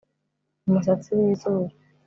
[0.67, 1.69] umusatsi wizuru